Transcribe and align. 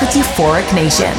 With 0.00 0.10
Euphoric 0.14 0.74
Nation. 0.74 1.12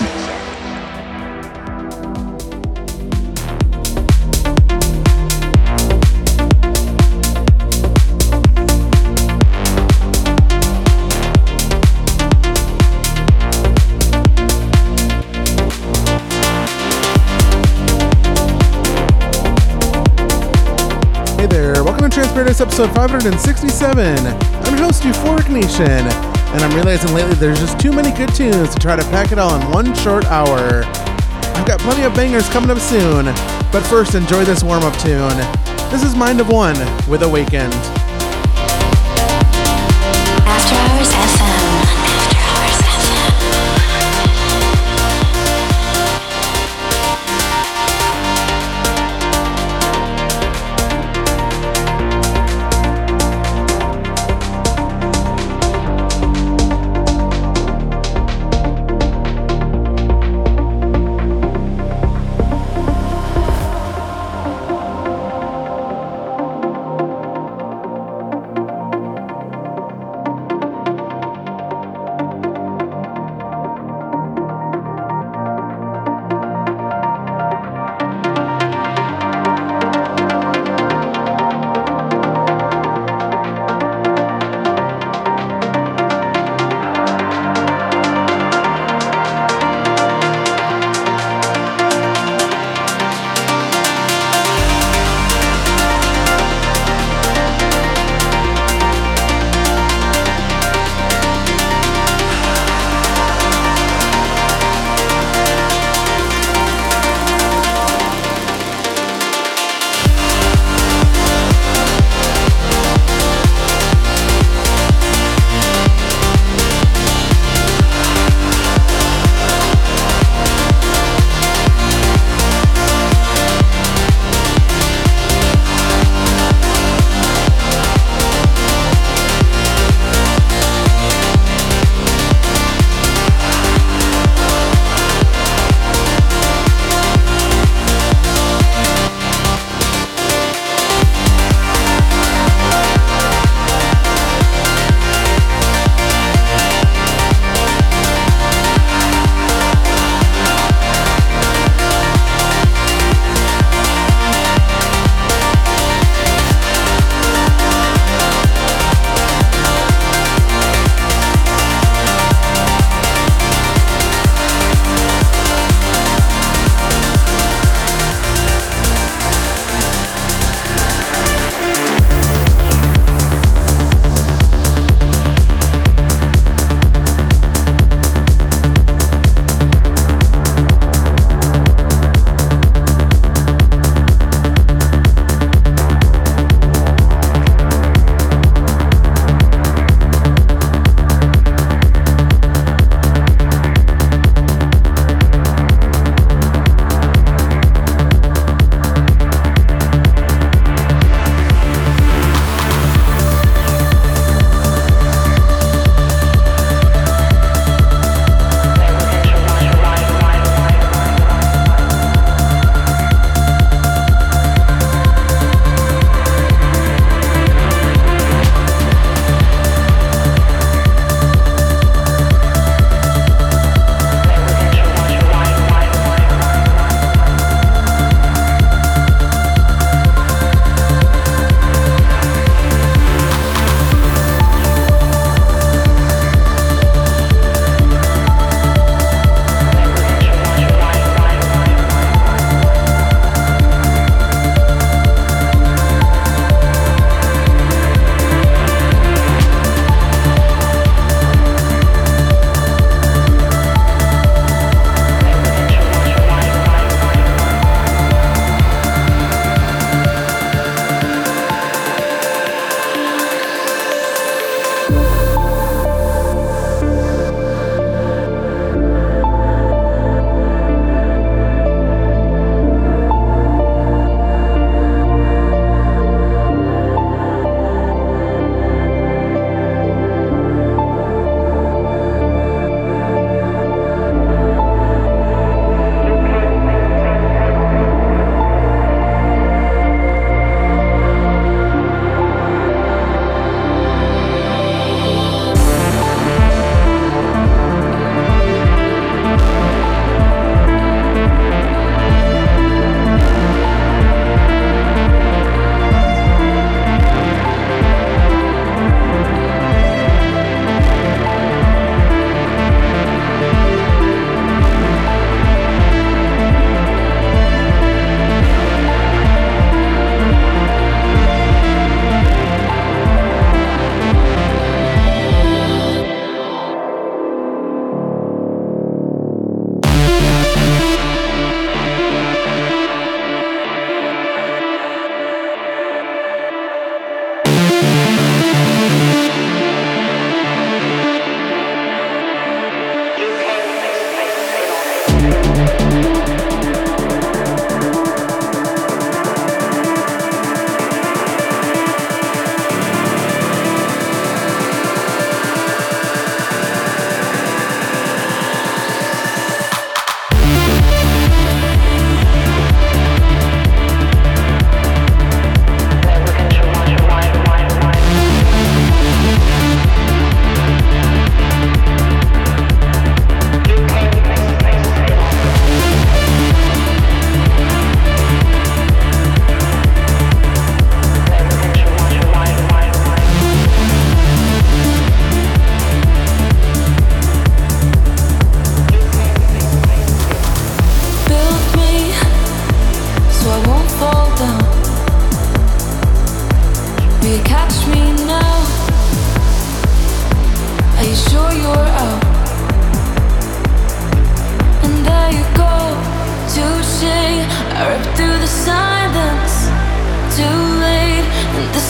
Hey 21.38 21.48
there, 21.48 21.84
welcome 21.84 22.09
to 22.09 22.09
Trance 22.09 22.31
Paradise 22.34 22.59
episode 22.59 22.94
567. 22.94 24.17
I'm 24.28 24.76
your 24.76 24.86
host, 24.86 25.03
Euphoric 25.03 25.50
Nation, 25.50 25.88
and 26.54 26.62
I'm 26.62 26.73
realizing 26.76 27.14
lately 27.14 27.34
there's 27.36 27.59
just 27.59 27.80
too 27.80 27.92
many 27.92 28.12
good 28.12 28.34
tunes 28.34 28.73
to 28.73 28.80
try 28.80 28.96
to 28.96 29.04
pack 29.04 29.32
it 29.32 29.40
all 29.40 29.59
in 29.59 29.72
one 29.72 29.94
short 29.96 30.26
hour. 30.26 30.84
I've 30.86 31.68
got 31.68 31.80
plenty 31.80 32.04
of 32.04 32.14
bangers 32.14 32.48
coming 32.50 32.70
up 32.70 32.78
soon, 32.78 33.26
but 33.72 33.82
first 33.82 34.14
enjoy 34.14 34.45
this 34.45 34.64
warm 34.64 34.84
up 34.84 34.98
tune. 35.00 35.36
This 35.90 36.04
is 36.04 36.16
Mind 36.16 36.40
of 36.40 36.50
One 36.50 36.78
with 37.10 37.23
Awakened. 37.23 37.73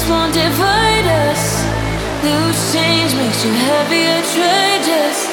won't 0.10 0.34
divide 0.34 1.08
us. 1.28 1.64
Loose 2.24 2.74
change 2.74 3.16
makes 3.16 3.44
you 3.46 3.52
heavier. 3.52 4.22
Try 4.34 4.80
just 4.84 5.30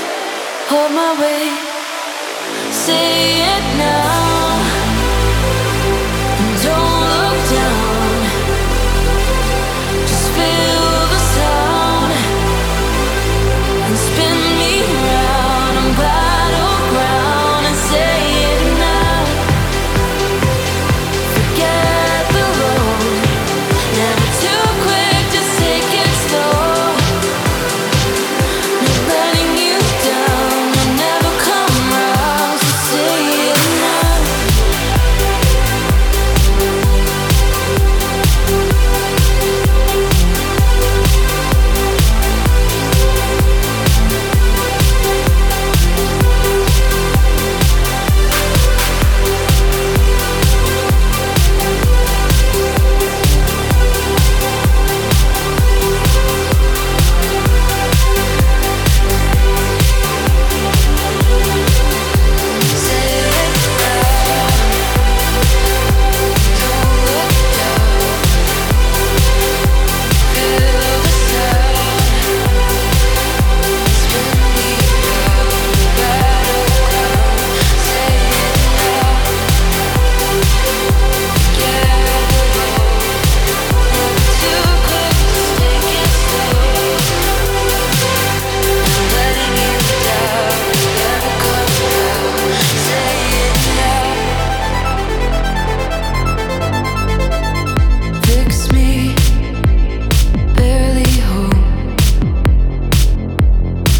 hold 0.68 0.92
my 0.92 1.12
weight. 1.20 1.58
Say 2.72 3.42
it 3.54 3.64
now. 3.78 4.09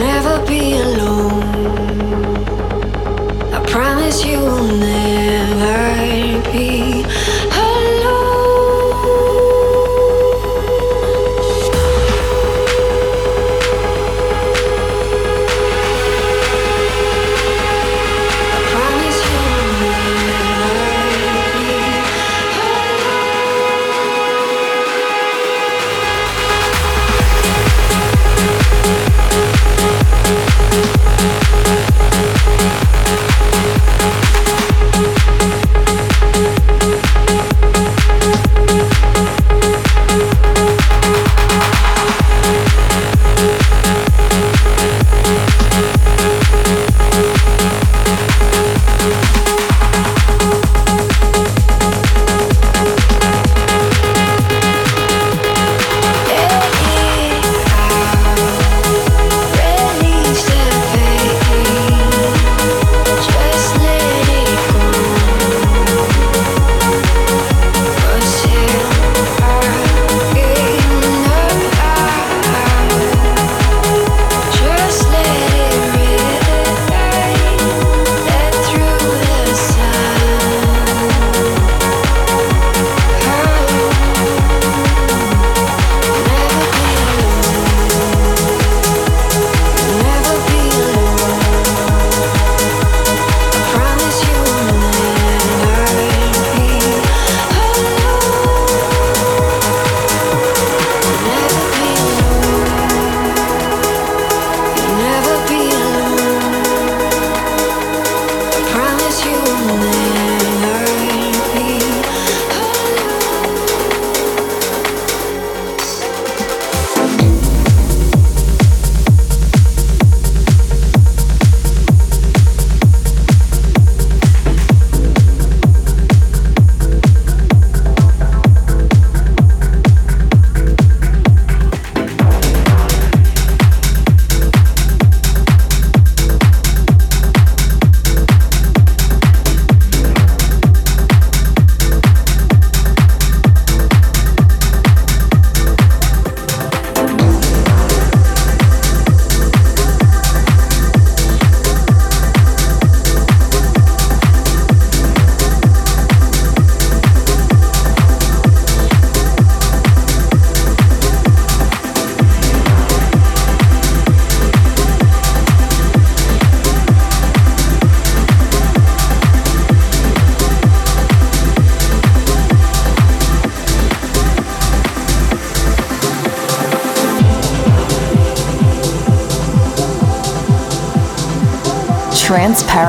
never 0.00 0.46
be 0.46 0.80
alone. 0.80 1.42
I 3.52 3.60
promise 3.66 4.24
you 4.24 4.38
will 4.38 4.76
never. 4.78 4.99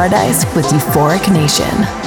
paradise 0.01 0.43
with 0.55 0.65
Euphoric 0.65 1.31
Nation. 1.31 2.00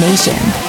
Nation. 0.00 0.59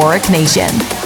Euphoric 0.00 0.30
Nation. 0.30 0.99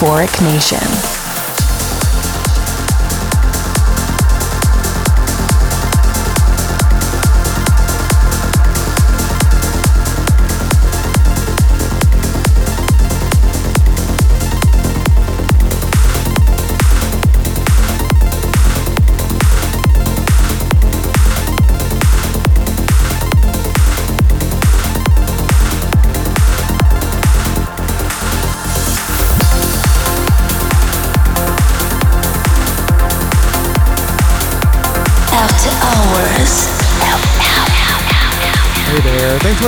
Euphoric 0.00 0.40
Nation. 0.42 1.17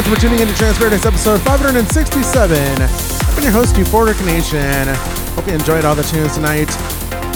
Much 0.01 0.09
for 0.09 0.21
tuning 0.23 0.41
in 0.41 0.49
to 0.49 0.55
Trance 0.55 0.79
Paradise 0.79 1.05
episode 1.05 1.43
567. 1.43 2.57
I've 2.57 3.35
been 3.35 3.45
your 3.45 3.53
host, 3.53 3.75
Euphoric 3.75 4.17
Nation. 4.25 4.89
Hope 5.37 5.47
you 5.47 5.53
enjoyed 5.53 5.85
all 5.85 5.95
the 5.95 6.05
tunes 6.05 6.37
tonight. 6.37 6.71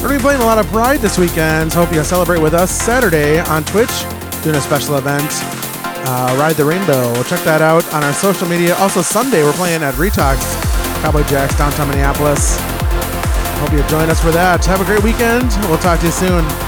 We're 0.01 0.09
going 0.09 0.13
to 0.13 0.17
be 0.17 0.23
playing 0.23 0.41
a 0.41 0.47
lot 0.47 0.57
of 0.57 0.67
Pride 0.69 1.01
this 1.01 1.19
weekend. 1.19 1.75
Hope 1.75 1.93
you 1.93 2.03
celebrate 2.03 2.39
with 2.39 2.55
us 2.55 2.71
Saturday 2.71 3.39
on 3.39 3.65
Twitch, 3.65 3.91
doing 4.43 4.57
a 4.57 4.63
special 4.63 4.97
event, 4.97 5.29
uh, 6.09 6.35
Ride 6.41 6.57
the 6.57 6.65
Rainbow. 6.65 7.13
Check 7.25 7.41
that 7.45 7.61
out 7.61 7.85
on 7.93 8.03
our 8.03 8.15
social 8.15 8.49
media. 8.49 8.75
Also, 8.77 9.03
Sunday, 9.03 9.43
we're 9.43 9.53
playing 9.53 9.83
at 9.83 9.93
Retox, 9.97 10.41
Cowboy 11.03 11.25
Jacks, 11.25 11.59
downtown 11.59 11.91
Minneapolis. 11.91 12.57
Hope 13.61 13.73
you 13.73 13.87
join 13.89 14.09
us 14.09 14.23
for 14.23 14.31
that. 14.31 14.65
Have 14.65 14.81
a 14.81 14.87
great 14.87 15.03
weekend. 15.03 15.51
We'll 15.69 15.77
talk 15.77 16.01
to 16.01 16.07
you 16.07 16.13
soon. 16.13 16.64